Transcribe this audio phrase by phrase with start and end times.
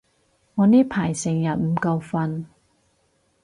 [0.55, 2.45] 我呢排成日唔夠瞓